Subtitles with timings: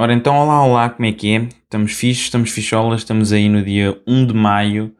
[0.00, 1.46] Ora então, olá, olá, como é que é?
[1.64, 4.94] Estamos fixos, estamos ficholas, estamos aí no dia 1 de maio,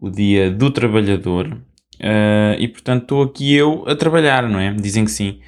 [0.00, 4.72] o dia do trabalhador, uh, e portanto estou aqui eu a trabalhar, não é?
[4.72, 5.40] Dizem que sim.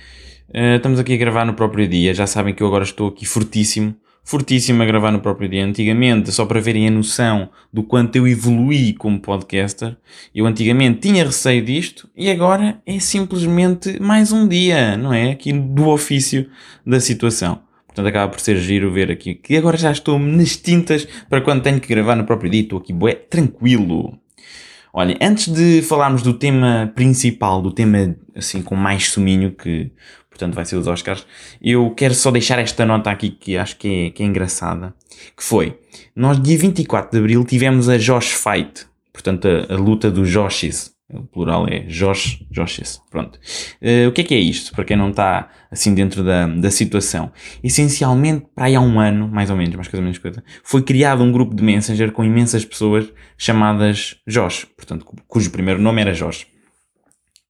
[0.50, 3.25] Uh, estamos aqui a gravar no próprio dia, já sabem que eu agora estou aqui
[3.25, 5.64] fortíssimo, fortíssimo a gravar no próprio dia.
[5.64, 9.96] Antigamente, só para verem a noção do quanto eu evoluí como podcaster,
[10.35, 15.31] eu antigamente tinha receio disto e agora é simplesmente mais um dia, não é?
[15.31, 16.51] Aqui do ofício
[16.85, 17.70] da situação.
[17.90, 21.62] Portanto, acaba por ser giro ver aqui que agora já estou nas tintas para quando
[21.62, 22.62] tenho que gravar no próprio dia.
[22.62, 24.17] Estou aqui, bué, tranquilo.
[24.93, 29.90] Olha, antes de falarmos do tema principal, do tema assim com mais suminho, que
[30.29, 31.26] portanto vai ser os Oscars,
[31.61, 34.95] eu quero só deixar esta nota aqui que acho que é, que é engraçada,
[35.36, 35.78] que foi,
[36.14, 40.93] nós dia 24 de Abril tivemos a Josh Fight, portanto a, a luta dos Joshes,
[41.12, 43.00] o plural é Josh, Joshes.
[43.11, 43.39] Pronto.
[43.80, 44.72] Uh, o que é que é isto?
[44.72, 47.33] Para quem não está assim dentro da, da situação.
[47.62, 51.22] Essencialmente, para aí há um ano, mais ou menos, mais coisa menos coisa, foi criado
[51.22, 54.66] um grupo de Messenger com imensas pessoas chamadas Josh.
[54.77, 56.47] Portanto, cujo primeiro nome era Josh.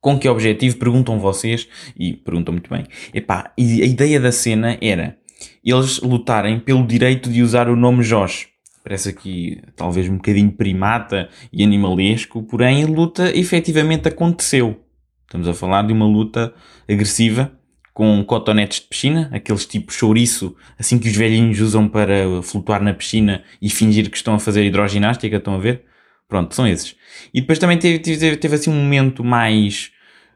[0.01, 0.79] Com que objetivo?
[0.79, 2.87] Perguntam vocês, e perguntam muito bem.
[3.13, 5.19] Epá, e a ideia da cena era
[5.65, 8.50] eles lutarem pelo direito de usar o nome Josh
[8.83, 14.81] parece aqui talvez um bocadinho primata e animalesco, porém a luta efetivamente aconteceu.
[15.27, 16.53] Estamos a falar de uma luta
[16.89, 17.53] agressiva
[17.93, 22.95] com cotonetes de piscina, aqueles tipo chouriço, assim que os velhinhos usam para flutuar na
[22.95, 25.85] piscina e fingir que estão a fazer hidroginástica, estão a ver?
[26.29, 26.97] Pronto, são esses.
[27.35, 29.91] E depois também teve, teve, teve assim um momento mais,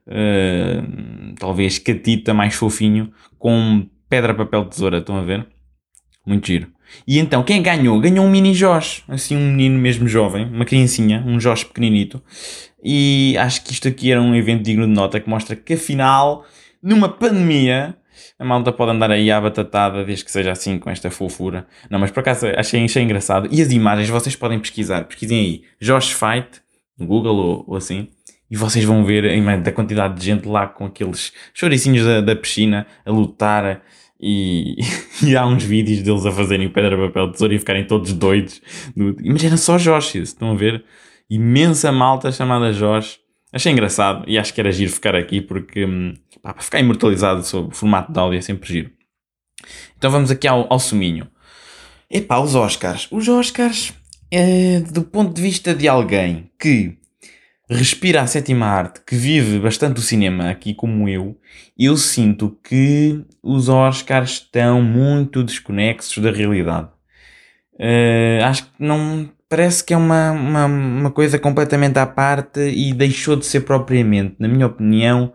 [0.08, 5.46] uh, talvez catita, mais fofinho, com pedra, papel, tesoura, estão a ver?
[6.26, 6.73] Muito giro.
[7.06, 8.00] E então, quem ganhou?
[8.00, 12.22] Ganhou um mini Josh, assim um menino mesmo jovem, uma criancinha, um Josh pequeninito.
[12.82, 16.44] E acho que isto aqui era um evento digno de nota que mostra que afinal,
[16.82, 17.96] numa pandemia,
[18.38, 21.66] a malta pode andar aí à batatada, desde que seja assim, com esta fofura.
[21.88, 23.48] Não, mas por acaso achei, achei engraçado.
[23.50, 25.04] E as imagens vocês podem pesquisar.
[25.04, 26.60] Pesquisem aí, Josh Fight,
[26.98, 28.08] no Google ou, ou assim.
[28.50, 32.36] E vocês vão ver a da quantidade de gente lá com aqueles choricinhos da, da
[32.36, 33.82] piscina a lutar
[34.20, 34.76] e,
[35.22, 38.60] e, há uns vídeos deles a fazerem pedra, papel, tesouro e ficarem todos doidos.
[39.44, 40.84] Era só Josh, estão a ver?
[41.28, 43.18] Imensa malta chamada Josh.
[43.52, 47.44] Achei engraçado e acho que era giro ficar aqui porque hum, pá, para ficar imortalizado
[47.44, 48.90] sobre o formato de áudio é sempre giro.
[49.96, 51.28] Então vamos aqui ao, ao suminho.
[52.10, 53.08] Epá, os Oscars.
[53.10, 53.92] Os Oscars,
[54.30, 56.98] é, do ponto de vista de alguém que
[57.68, 61.38] respira a sétima arte, que vive bastante o cinema, aqui como eu,
[61.78, 66.88] eu sinto que os Oscars estão muito desconexos da realidade.
[67.74, 69.28] Uh, acho que não.
[69.48, 74.34] Parece que é uma, uma, uma coisa completamente à parte e deixou de ser propriamente,
[74.38, 75.32] na minha opinião,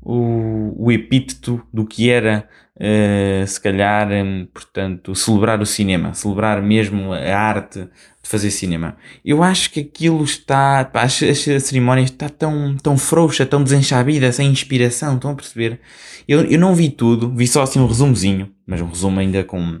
[0.00, 6.62] o, o epíteto do que era, uh, se calhar, um, portanto, celebrar o cinema, celebrar
[6.62, 7.88] mesmo a arte
[8.32, 8.96] fazer cinema.
[9.24, 14.50] Eu acho que aquilo está, pá, a, cerimónia está tão, tão frouxa, tão desenxabida, sem
[14.50, 15.80] inspiração, estão a perceber?
[16.26, 19.80] Eu, eu não vi tudo, vi só assim um resumozinho, mas um resumo ainda com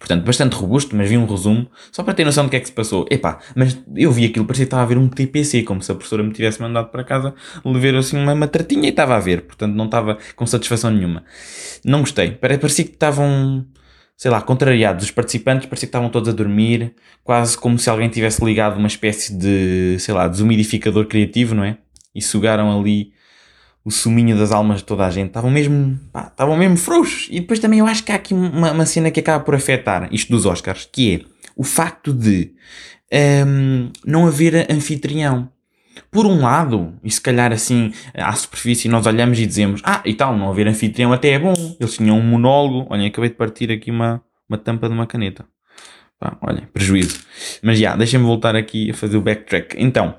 [0.00, 2.66] Portanto, bastante robusto, mas vi um resumo, só para ter noção do que é que
[2.66, 3.06] se passou.
[3.10, 5.94] Epá, mas eu vi aquilo, parecia que estava a ver um TPC, como se a
[5.94, 9.42] professora me tivesse mandado para casa levar assim uma, uma tratinha e estava a ver.
[9.42, 11.22] Portanto, não estava com satisfação nenhuma.
[11.84, 12.30] Não gostei.
[12.30, 13.66] Parecia que estavam,
[14.20, 15.06] sei lá, contrariados.
[15.06, 16.94] Os participantes parecia que estavam todos a dormir,
[17.24, 21.78] quase como se alguém tivesse ligado uma espécie de, sei lá, desumidificador criativo, não é?
[22.14, 23.14] E sugaram ali
[23.82, 25.28] o suminho das almas de toda a gente.
[25.28, 27.28] Estavam mesmo, pá, estavam mesmo frouxos.
[27.30, 30.06] E depois também eu acho que há aqui uma, uma cena que acaba por afetar
[30.12, 31.20] isto dos Oscars, que é
[31.56, 32.52] o facto de
[33.46, 35.48] um, não haver anfitrião.
[36.10, 40.14] Por um lado, e se calhar assim, à superfície, nós olhamos e dizemos: Ah, e
[40.14, 41.54] tal, não haver anfitrião até é bom.
[41.78, 42.86] Eles tinham um monólogo.
[42.90, 45.44] Olhem, acabei de partir aqui uma, uma tampa de uma caneta.
[46.18, 47.20] Pá, olhem, prejuízo.
[47.62, 49.76] Mas já, deixem-me voltar aqui a fazer o backtrack.
[49.78, 50.16] Então,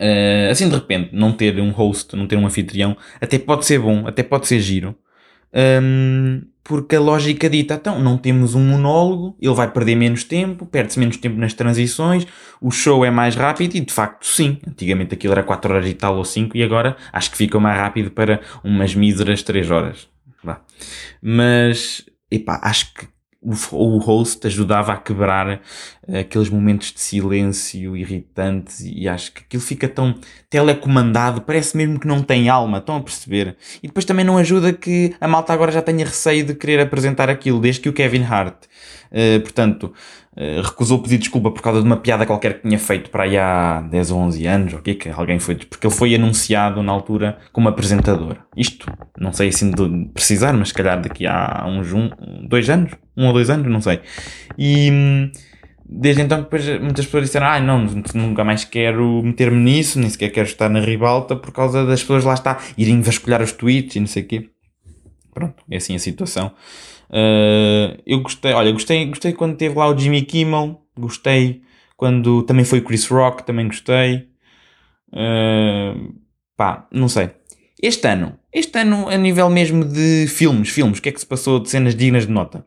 [0.00, 3.80] Uh, assim de repente, não ter um host, não ter um anfitrião, até pode ser
[3.80, 4.96] bom, até pode ser giro.
[5.52, 10.66] Um, porque a lógica dita, então, não temos um monólogo, ele vai perder menos tempo,
[10.66, 12.26] perde-se menos tempo nas transições,
[12.60, 14.58] o show é mais rápido e de facto sim.
[14.68, 17.78] Antigamente aquilo era 4 horas e tal ou 5 e agora acho que fica mais
[17.78, 20.08] rápido para umas míseras 3 horas.
[20.44, 20.60] Vá.
[21.22, 23.08] Mas, epá, acho que
[23.40, 25.60] o host ajudava a quebrar
[26.08, 30.14] eh, aqueles momentos de silêncio irritantes e acho que aquilo fica tão
[30.50, 33.56] telecomandado, parece mesmo que não tem alma, estão a perceber?
[33.82, 37.30] E depois também não ajuda que a malta agora já tenha receio de querer apresentar
[37.30, 38.66] aquilo, desde que o Kevin Hart
[39.08, 39.92] Uh, portanto,
[40.62, 43.80] recusou pedir desculpa por causa de uma piada qualquer que tinha feito para aí há
[43.80, 47.38] 10 ou 11 anos, ou okay, que alguém foi, porque ele foi anunciado na altura
[47.52, 48.36] como apresentador.
[48.56, 48.86] Isto,
[49.18, 52.08] não sei assim de precisar, mas se calhar daqui a uns um,
[52.48, 54.00] dois anos, um ou dois anos, não sei.
[54.56, 54.90] E
[55.88, 60.28] desde então depois muitas pessoas disseram ah não, nunca mais quero meter-me nisso, nem sequer
[60.28, 64.00] quero estar na ribalta por causa das pessoas lá está irem vasculhar os tweets e
[64.00, 64.50] não sei o quê.
[65.32, 66.52] Pronto, é assim a situação.
[67.10, 71.62] Uh, eu gostei, olha, gostei, gostei quando teve lá o Jimmy Kimmel, gostei
[71.96, 74.28] quando também foi o Chris Rock, também gostei.
[75.12, 76.14] Uh,
[76.56, 77.30] pá, não sei.
[77.82, 81.26] Este ano, este ano a nível mesmo de filmes, filmes, o que é que se
[81.26, 82.64] passou de cenas dignas de nota?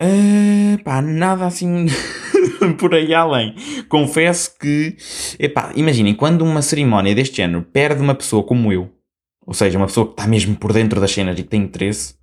[0.00, 1.86] Uh, pá, nada assim
[2.78, 3.54] por aí além.
[3.88, 4.96] Confesso que,
[5.38, 8.90] epá, imaginem, quando uma cerimónia deste género perde uma pessoa como eu,
[9.46, 12.14] ou seja, uma pessoa que está mesmo por dentro das cenas e que tem interesse,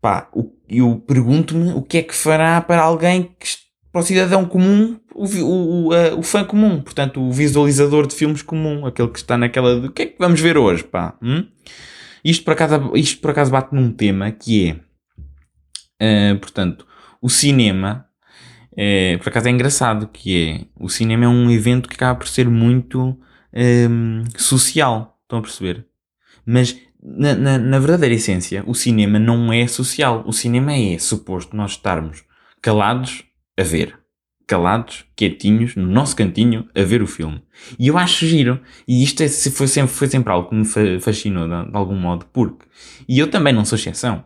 [0.00, 0.28] pá,
[0.68, 3.48] eu pergunto-me o que é que fará para alguém que,
[3.92, 8.42] para o cidadão comum, o, o, o, o, fã comum, portanto, o visualizador de filmes
[8.42, 11.16] comum, aquele que está naquela de o que é que vamos ver hoje, pá?
[11.22, 11.46] Hum?
[12.24, 14.78] Isto, por acaso, isto por acaso bate num tema que
[16.00, 16.86] é, uh, portanto,
[17.20, 18.06] o cinema,
[18.76, 22.28] é, por acaso é engraçado, que é, o cinema é um evento que acaba por
[22.28, 23.18] ser muito
[23.52, 25.86] um, social, estão a perceber?
[26.46, 30.22] Mas na, na, na, verdadeira essência, o cinema não é social.
[30.26, 32.24] O cinema é suposto nós estarmos
[32.60, 33.24] calados
[33.58, 33.98] a ver.
[34.46, 37.40] Calados, quietinhos, no nosso cantinho, a ver o filme.
[37.78, 38.60] E eu acho giro.
[38.86, 42.26] E isto é, foi, sempre, foi sempre algo que me fascinou de, de algum modo,
[42.32, 42.66] porque.
[43.08, 44.24] E eu também não sou exceção.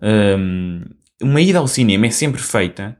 [0.00, 0.82] Um,
[1.22, 2.98] uma ida ao cinema é sempre feita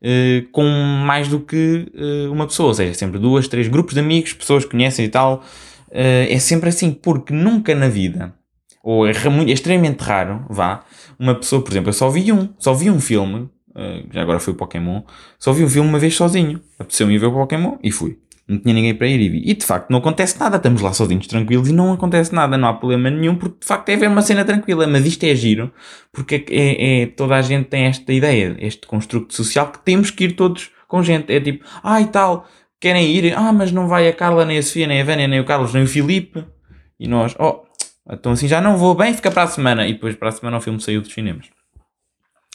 [0.00, 2.68] uh, com mais do que uh, uma pessoa.
[2.68, 5.44] Ou seja, sempre duas, três grupos de amigos, pessoas que conhecem e tal.
[5.88, 8.32] Uh, é sempre assim, porque nunca na vida
[8.82, 10.84] ou é, é extremamente raro, vá,
[11.18, 14.40] uma pessoa, por exemplo, eu só vi um, só vi um filme, uh, já agora
[14.40, 15.02] foi o Pokémon,
[15.38, 16.60] só vi um filme uma vez sozinho.
[16.78, 18.18] Apeteceu-me ver o Pokémon e fui.
[18.48, 19.42] Não tinha ninguém para ir e vi.
[19.46, 22.68] E de facto não acontece nada, estamos lá sozinhos tranquilos e não acontece nada, não
[22.68, 25.72] há problema nenhum, porque de facto é ver uma cena tranquila, mas isto é giro,
[26.12, 30.10] porque é, é, é toda a gente tem esta ideia, este construto social que temos
[30.10, 31.32] que ir todos com gente.
[31.32, 32.46] É tipo, ah e tal,
[32.80, 35.40] querem ir, ah, mas não vai a Carla, nem a Sofia, nem a Vânia, nem
[35.40, 36.44] o Carlos, nem o Filipe.
[36.98, 37.62] E nós, oh,
[38.10, 39.86] então assim já não vou bem, fica para a semana.
[39.86, 41.46] E depois para a semana o filme saiu dos cinemas.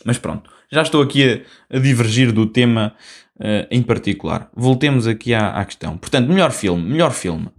[0.06, 2.94] Mas pronto, já estou aqui a, a divergir do tema
[3.40, 4.50] uh, em particular.
[4.56, 5.98] Voltemos aqui à, à, questão.
[5.98, 7.50] Portanto, melhor filme, melhor filme.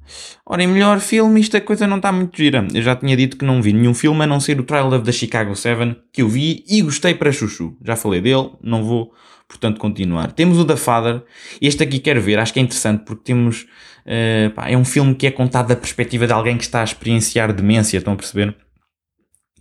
[0.46, 2.66] Ora, em melhor filme isto a coisa não está muito gira.
[2.72, 5.04] Eu já tinha dito que não vi nenhum filme a não ser o Trial of
[5.04, 7.76] the Chicago 7, que eu vi e gostei para chuchu.
[7.84, 9.12] Já falei dele, não vou,
[9.48, 10.32] portanto, continuar.
[10.32, 11.22] Temos o The Father.
[11.60, 13.66] Este aqui quero ver, acho que é interessante porque temos
[14.08, 16.84] Uh, pá, é um filme que é contado da perspectiva de alguém que está a
[16.84, 18.56] experienciar demência, estão a perceber?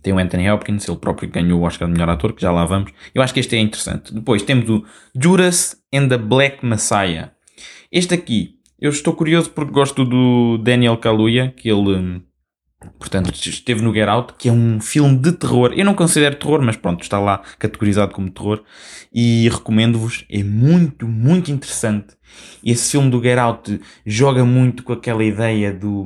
[0.02, 2.64] Tem o Anthony Hopkins, ele próprio ganhou o Oscar de melhor ator, que já lá
[2.64, 2.90] vamos.
[3.14, 4.14] Eu acho que este é interessante.
[4.14, 4.84] Depois temos o
[5.14, 7.30] Judas and the Black Messiah.
[7.92, 12.22] Este aqui, eu estou curioso porque gosto do Daniel Kaluuya, que ele
[12.98, 15.72] Portanto, esteve no Get Out, que é um filme de terror.
[15.74, 18.62] Eu não considero terror, mas pronto, está lá categorizado como terror.
[19.12, 22.16] E recomendo-vos, é muito, muito interessante.
[22.64, 26.04] Esse filme do Get Out joga muito com aquela ideia do,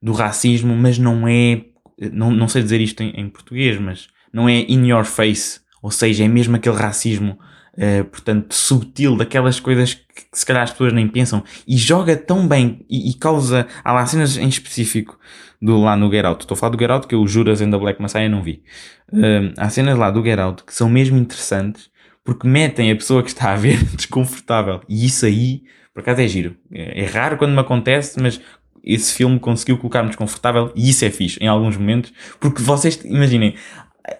[0.00, 1.64] do racismo, mas não é.
[2.12, 5.60] Não, não sei dizer isto em, em português, mas não é in your face.
[5.82, 7.36] Ou seja, é mesmo aquele racismo
[7.78, 12.16] Uh, portanto, subtil, daquelas coisas que, que, se calhar as pessoas nem pensam, e joga
[12.16, 13.68] tão bem e, e causa.
[13.84, 15.16] Há lá cenas em específico
[15.62, 16.42] do, lá no Get Out.
[16.42, 18.64] Estou a falar do Get Out, que eu Juras and Black Messiah não vi.
[19.12, 21.88] Uh, há cenas lá do Get Out que são mesmo interessantes
[22.28, 24.82] porque metem a pessoa que está a ver desconfortável.
[24.86, 25.62] E isso aí,
[25.94, 26.56] por acaso, é giro.
[26.70, 28.38] É, é raro quando me acontece, mas
[28.84, 32.12] esse filme conseguiu colocar-me desconfortável e isso é fixe em alguns momentos.
[32.38, 33.54] Porque vocês, imaginem,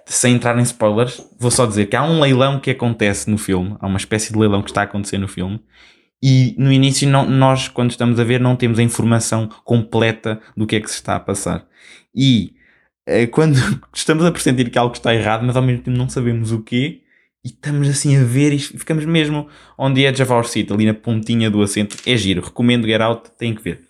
[0.07, 3.77] sem entrar em spoilers, vou só dizer que há um leilão que acontece no filme,
[3.81, 5.61] há uma espécie de leilão que está a acontecer no filme,
[6.23, 10.67] e no início não, nós, quando estamos a ver, não temos a informação completa do
[10.67, 11.67] que é que se está a passar.
[12.15, 12.55] E
[13.07, 13.57] é, quando
[13.95, 17.03] estamos a pressentir que algo está errado, mas ao mesmo tempo não sabemos o quê,
[17.45, 20.87] e estamos assim a ver e ficamos mesmo on the edge of our seat, ali
[20.87, 21.97] na pontinha do assento.
[22.05, 23.87] É giro, recomendo Get Out, tem que ver.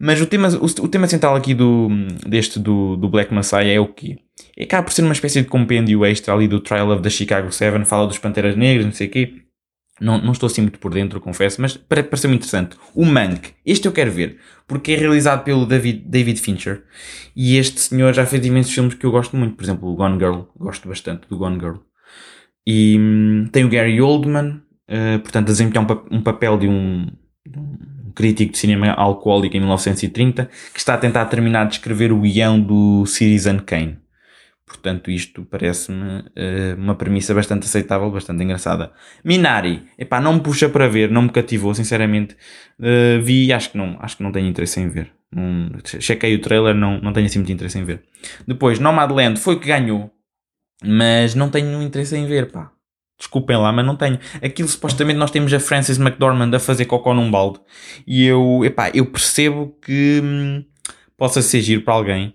[0.00, 1.88] Mas o tema, o, o tema central aqui do,
[2.26, 4.18] deste do, do Black Messiah é o quê?
[4.56, 7.50] É, acaba por ser uma espécie de compêndio extra ali do Trial of the Chicago
[7.50, 9.34] 7, fala dos Panteras Negras, não sei o quê.
[10.00, 12.76] Não, não estou assim muito por dentro, confesso, mas parece-me interessante.
[12.94, 16.84] O Mank, este eu quero ver, porque é realizado pelo David, David Fincher.
[17.34, 19.56] E este senhor já fez imensos filmes que eu gosto muito.
[19.56, 21.78] Por exemplo, o Gone Girl, gosto bastante do Gone Girl.
[22.64, 27.06] E hum, tem o Gary Oldman, uh, portanto, a desempenhar um, um papel de um,
[27.44, 32.10] de um crítico de cinema alcoólico em 1930, que está a tentar terminar de escrever
[32.10, 33.96] o guião do Citizen Kane.
[34.66, 38.90] Portanto, isto parece-me uh, uma premissa bastante aceitável, bastante engraçada.
[39.24, 42.34] Minari, epá, não me puxa para ver, não me cativou, sinceramente.
[42.76, 45.12] Uh, vi acho que não, acho que não tenho interesse em ver.
[45.34, 48.02] Um, chequei o trailer, não, não tenho assim muito interesse em ver.
[48.48, 50.10] Depois, Nomadland foi o que ganhou,
[50.84, 52.72] mas não tenho interesse em ver, pá.
[53.18, 54.18] Desculpem lá, mas não tenho.
[54.42, 57.58] Aquilo supostamente nós temos a Frances McDormand a fazer cocó num balde.
[58.06, 60.64] E eu, epá, eu percebo que hum,
[61.16, 62.34] possa ser giro para alguém.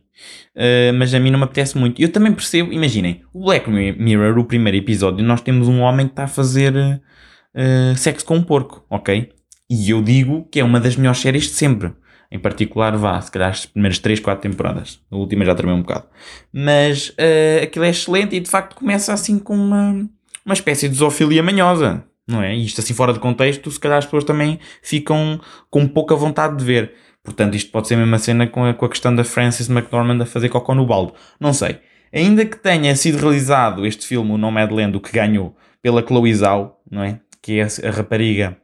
[0.56, 2.02] Uh, mas a mim não me apetece muito.
[2.02, 6.12] Eu também percebo, imaginem, o Black Mirror, o primeiro episódio, nós temos um homem que
[6.12, 9.32] está a fazer uh, sexo com um porco, ok?
[9.70, 11.94] E eu digo que é uma das melhores séries de sempre.
[12.32, 15.00] Em particular, vá, se calhar as primeiras 3, 4 temporadas.
[15.12, 16.06] A última já tremeu um bocado.
[16.52, 20.10] Mas uh, aquilo é excelente e de facto começa assim com uma,
[20.46, 22.04] uma espécie de zoofilia manhosa.
[22.28, 22.56] Não é?
[22.56, 26.58] E isto assim fora de contexto, se calhar as pessoas também ficam com pouca vontade
[26.58, 26.94] de ver.
[27.22, 30.22] Portanto, isto pode ser a mesma cena com a, com a questão da Frances McDormand
[30.22, 31.14] a fazer cocó no balde.
[31.40, 31.80] Não sei.
[32.14, 36.80] Ainda que tenha sido realizado este filme, o Nomadland, o que ganhou, pela Chloe Zhao,
[36.90, 37.20] não é?
[37.42, 38.58] Que é a rapariga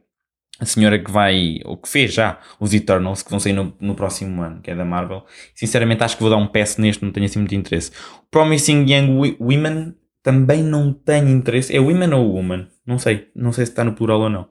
[0.60, 3.94] a senhora que vai, ou que fez já, os Eternals, que vão sair no, no
[3.94, 5.24] próximo ano, que é da Marvel.
[5.54, 7.90] Sinceramente, acho que vou dar um pass neste, não tenho assim muito interesse.
[8.30, 11.74] Promising Young Women também não tenho interesse.
[11.74, 12.66] É Women ou Woman?
[12.86, 13.28] Não sei.
[13.34, 14.48] Não sei se está no plural ou não.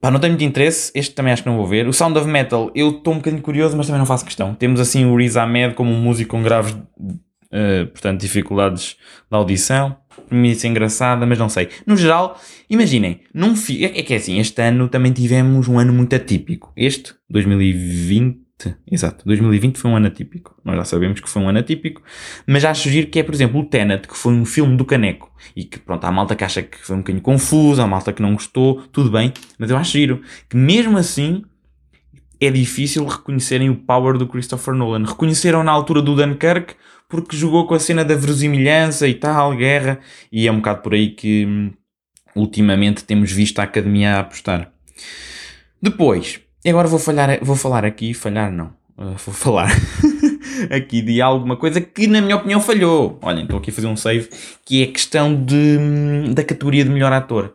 [0.00, 0.92] Pá, não tenho muito interesse.
[0.94, 1.88] Este também acho que não vou ver.
[1.88, 4.54] O Sound of Metal, eu estou um bocadinho curioso, mas também não faço questão.
[4.54, 8.96] Temos assim o Riz Ahmed como um músico com graves, uh, portanto, dificuldades
[9.30, 9.96] de audição
[10.28, 11.68] premissa engraçada, mas não sei.
[11.86, 13.84] No geral, imaginem, num fi...
[13.84, 16.72] é, é que é assim, este ano também tivemos um ano muito atípico.
[16.76, 18.43] Este, 2020,
[18.90, 20.54] exato, 2020 foi um ano atípico.
[20.64, 22.02] Nós já sabemos que foi um ano atípico,
[22.46, 25.32] mas acho giro que é, por exemplo, o Tenet, que foi um filme do Caneco,
[25.54, 28.22] e que, pronto, há malta que acha que foi um bocadinho confuso, há malta que
[28.22, 31.42] não gostou, tudo bem, mas eu acho giro que mesmo assim
[32.40, 35.04] é difícil reconhecerem o power do Christopher Nolan.
[35.06, 36.74] Reconheceram na altura do Dunkirk
[37.08, 40.00] porque jogou com a cena da verosimilhança e tal, guerra,
[40.32, 41.72] e é um bocado por aí que hum,
[42.34, 44.72] ultimamente temos visto a academia a apostar.
[45.80, 46.40] Depois,
[46.70, 48.66] agora vou, falhar, vou falar aqui, falhar não,
[48.96, 49.70] uh, vou falar
[50.70, 53.18] aqui de alguma coisa que na minha opinião falhou.
[53.22, 54.28] Olhem, estou aqui a fazer um save,
[54.64, 57.54] que é a questão de, hum, da categoria de melhor ator.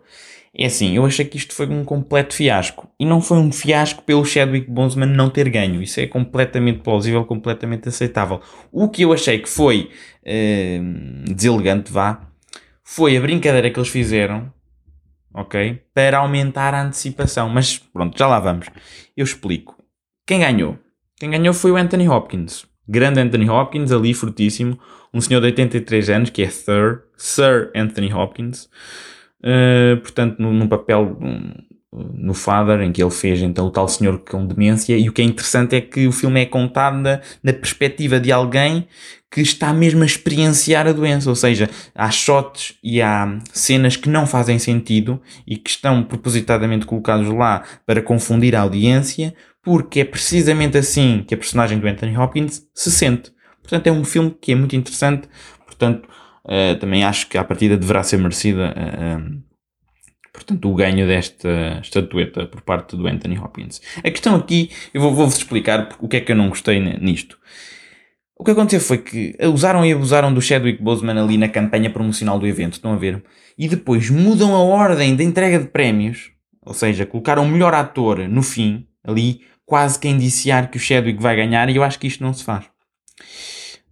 [0.56, 2.90] É assim, eu achei que isto foi um completo fiasco.
[3.00, 5.82] E não foi um fiasco pelo Chadwick Boseman não ter ganho.
[5.82, 8.42] Isso é completamente plausível, completamente aceitável.
[8.72, 9.90] O que eu achei que foi
[10.26, 12.22] uh, deselegante, vá,
[12.84, 14.52] foi a brincadeira que eles fizeram,
[15.34, 15.82] ok?
[15.94, 17.50] Para aumentar a antecipação.
[17.50, 18.68] Mas pronto, já lá vamos.
[19.16, 19.78] Eu explico.
[20.26, 20.78] Quem ganhou?
[21.18, 22.66] Quem ganhou foi o Anthony Hopkins.
[22.88, 24.80] Grande Anthony Hopkins, ali fortíssimo.
[25.14, 28.70] Um senhor de 83 anos, que é Sir, Sir Anthony Hopkins.
[29.42, 31.54] Uh, portanto, num, papel um,
[31.92, 35.22] no Father, em que ele fez então o tal senhor com demência, e o que
[35.22, 38.88] é interessante é que o filme é contado na, na perspectiva de alguém
[39.32, 44.10] que está mesmo a experienciar a doença, ou seja, há shots e há cenas que
[44.10, 50.06] não fazem sentido e que estão propositadamente colocados lá para confundir a audiência, porque é
[50.06, 53.32] precisamente assim que a personagem do Anthony Hopkins se sente.
[53.62, 55.28] Portanto, é um filme que é muito interessante,
[55.66, 56.08] portanto,
[56.46, 59.44] Uh, também acho que a partida deverá ser merecida, uh,
[60.40, 63.82] portanto, o ganho desta estatueta por parte do Anthony Hopkins.
[63.98, 67.38] A questão aqui, eu vou-vos vou explicar o que é que eu não gostei nisto.
[68.38, 72.40] O que aconteceu foi que usaram e abusaram do Chadwick Boseman ali na campanha promocional
[72.40, 73.22] do evento, estão a ver?
[73.58, 76.32] E depois mudam a ordem da entrega de prémios,
[76.66, 80.80] ou seja, colocaram o melhor ator no fim, ali, quase que a indiciar que o
[80.80, 82.64] Chadwick vai ganhar, e eu acho que isto não se faz.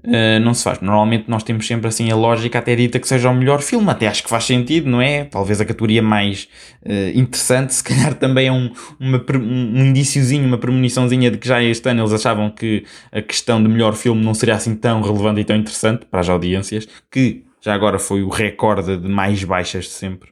[0.04, 0.80] Uh, não se faz.
[0.80, 4.08] Normalmente nós temos sempre assim a lógica até dita que seja o melhor filme, até
[4.08, 5.26] acho que faz sentido, não é?
[5.26, 6.48] Talvez a categoria mais
[6.86, 11.62] uh, interessante, se calhar também é um, uma, um indíciozinho, uma premoniçãozinha de que já
[11.64, 15.42] este ano eles achavam que a questão de melhor filme não seria assim tão relevante
[15.42, 19.86] e tão interessante para as audiências, que já agora foi o recorde de mais baixas
[19.86, 20.30] de sempre.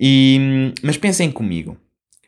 [0.00, 1.76] E, mas pensem comigo,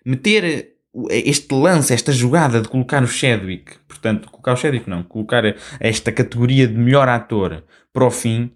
[0.04, 0.73] meter
[1.10, 5.42] este lance, esta jogada de colocar o Chadwick, portanto, colocar o Chadwick não, colocar
[5.80, 8.52] esta categoria de melhor ator para o fim,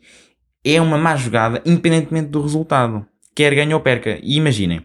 [0.65, 3.07] é uma má jogada, independentemente do resultado.
[3.35, 4.19] Quer ganhe ou perca.
[4.23, 4.83] E imaginem,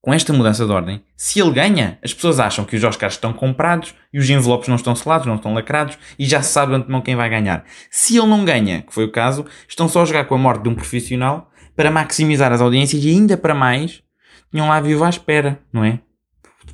[0.00, 3.32] com esta mudança de ordem, se ele ganha, as pessoas acham que os Oscars estão
[3.32, 7.00] comprados e os envelopes não estão selados, não estão lacrados e já se sabe antemão
[7.00, 7.64] quem vai ganhar.
[7.90, 10.62] Se ele não ganha, que foi o caso, estão só a jogar com a morte
[10.62, 14.02] de um profissional para maximizar as audiências e ainda para mais,
[14.50, 16.00] tinham lá vivo à espera, não é?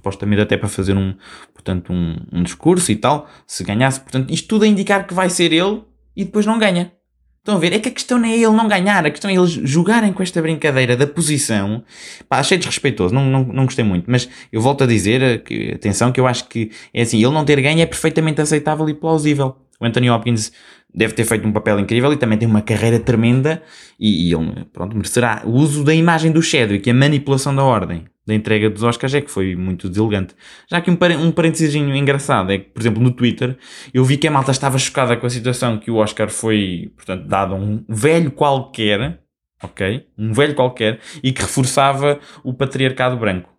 [0.02, 1.14] Supostamente até para fazer um,
[1.54, 5.30] portanto, um, um discurso e tal, se ganhasse, portanto, isto tudo a indicar que vai
[5.30, 5.82] ser ele
[6.16, 6.92] e depois não ganha.
[7.38, 7.72] Estão a ver?
[7.72, 10.22] É que a questão não é ele não ganhar, a questão é eles jogarem com
[10.22, 11.82] esta brincadeira da posição.
[12.28, 16.12] Pá, achei desrespeitoso, não, não, não gostei muito, mas eu volto a dizer, que, atenção,
[16.12, 19.56] que eu acho que é assim, ele não ter ganho é perfeitamente aceitável e plausível.
[19.80, 20.52] O Anthony Hopkins
[20.94, 23.60] deve ter feito um papel incrível e também tem uma carreira tremenda
[23.98, 25.42] e, e ele, pronto, merecerá.
[25.44, 29.20] O uso da imagem do Chadwick a manipulação da ordem da entrega dos Oscars é
[29.20, 30.34] que foi muito deselegante.
[30.70, 33.56] Já aqui um, um parênteses engraçado é que, por exemplo, no Twitter,
[33.92, 37.26] eu vi que a malta estava chocada com a situação que o Oscar foi, portanto,
[37.26, 39.20] dado a um velho qualquer,
[39.62, 40.06] ok?
[40.16, 43.50] Um velho qualquer, e que reforçava o patriarcado branco.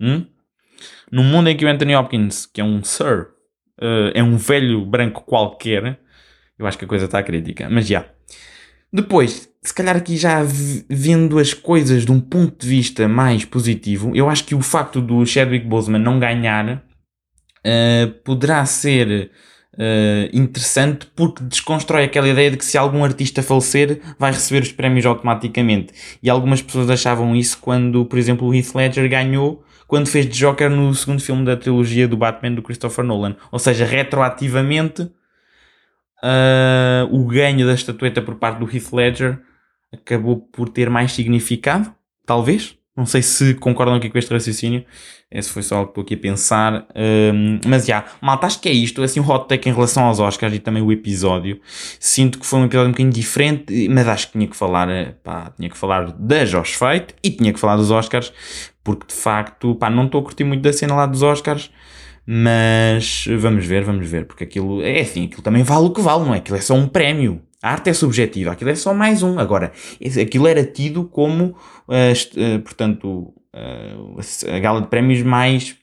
[0.00, 0.26] Hum?
[1.10, 3.28] Num mundo em que o Anthony Hopkins, que é um sir,
[3.80, 6.00] uh, é um velho branco qualquer,
[6.58, 7.68] eu acho que a coisa está crítica.
[7.70, 8.06] Mas já.
[8.94, 10.40] Depois, se calhar aqui já
[10.88, 15.00] vendo as coisas de um ponto de vista mais positivo, eu acho que o facto
[15.00, 19.32] do Chadwick Boseman não ganhar uh, poderá ser
[19.72, 24.70] uh, interessante porque desconstrói aquela ideia de que se algum artista falecer vai receber os
[24.70, 25.92] prémios automaticamente.
[26.22, 30.38] E algumas pessoas achavam isso quando, por exemplo, o Heath Ledger ganhou quando fez de
[30.38, 33.34] Joker no segundo filme da trilogia do Batman do Christopher Nolan.
[33.50, 35.10] Ou seja, retroativamente
[36.24, 39.38] uh, o ganho da estatueta por parte do Heath Ledger
[39.92, 41.94] acabou por ter mais significado,
[42.26, 42.76] talvez.
[42.96, 44.84] Não sei se concordam aqui com este raciocínio.
[45.28, 46.86] Esse foi só algo que estou aqui a pensar.
[46.94, 49.02] Um, mas já, malta, acho que é isto.
[49.02, 51.60] Assim, o hot take em relação aos Oscars e também o episódio.
[51.98, 55.12] Sinto que foi um episódio um bocadinho diferente, mas acho que tinha que falar, eh,
[55.24, 58.32] pá, tinha que falar da Josh Fate e tinha que falar dos Oscars,
[58.84, 61.72] porque de facto, pá, não estou a curtir muito da cena lá dos Oscars.
[62.26, 66.24] Mas vamos ver, vamos ver, porque aquilo é assim, aquilo também vale o que vale,
[66.24, 66.38] não é?
[66.38, 67.42] Aquilo é só um prémio.
[67.62, 69.38] A arte é subjetiva, aquilo é só mais um.
[69.38, 69.72] Agora,
[70.20, 71.56] aquilo era tido como,
[71.88, 75.76] uh, uh, portanto, uh, a gala de prémios mais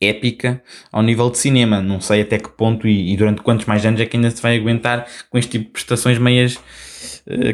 [0.00, 1.80] épica ao nível de cinema.
[1.80, 4.56] Não sei até que ponto e, durante quantos mais anos é que ainda se vai
[4.56, 6.58] aguentar com este tipo de prestações meias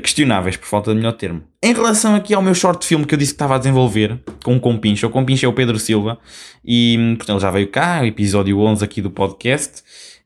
[0.02, 1.42] questionáveis, por falta de melhor termo.
[1.62, 4.56] Em relação aqui ao meu short filme que eu disse que estava a desenvolver, com
[4.56, 6.18] o Compincha, o Compincha é o Pedro Silva,
[6.64, 9.82] e portanto ele já veio cá, episódio 11 aqui do podcast,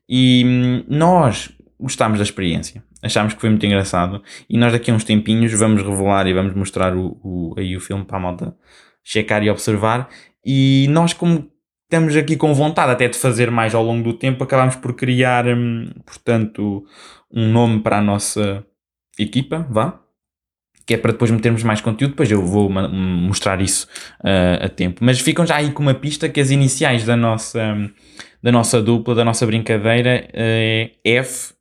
[0.07, 4.93] e hum, nós gostámos da experiência achámos que foi muito engraçado e nós daqui a
[4.93, 8.55] uns tempinhos vamos revelar e vamos mostrar o, o, aí o filme para a malta
[9.03, 10.07] checar e observar
[10.45, 11.51] e nós como
[11.93, 15.45] estamos aqui com vontade até de fazer mais ao longo do tempo, acabámos por criar,
[15.45, 16.83] hum, portanto,
[17.31, 18.65] um nome para a nossa
[19.17, 19.99] equipa, vá,
[20.85, 23.87] que é para depois metermos mais conteúdo, depois eu vou mostrar isso
[24.21, 25.03] uh, a tempo.
[25.03, 27.75] Mas ficam já aí com uma pista que as iniciais da nossa,
[28.41, 31.53] da nossa dupla, da nossa brincadeira uh, é F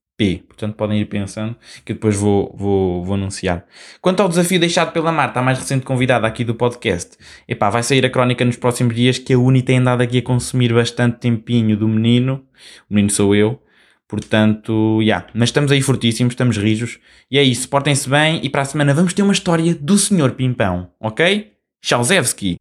[0.47, 3.65] Portanto, podem ir pensando que depois vou, vou, vou anunciar.
[4.01, 7.17] Quanto ao desafio deixado pela Marta, a mais recente convidada aqui do podcast,
[7.49, 10.23] epá, vai sair a crónica nos próximos dias que a Uni tem andado aqui a
[10.23, 12.45] consumir bastante tempinho do menino.
[12.89, 13.61] O menino sou eu.
[14.13, 15.05] Portanto, já.
[15.07, 15.27] Yeah.
[15.33, 16.99] Mas estamos aí fortíssimos, estamos rijos.
[17.31, 20.33] E é isso, portem-se bem e para a semana vamos ter uma história do Sr.
[20.37, 21.51] Pimpão, ok?
[21.83, 22.59] Tchauzevski!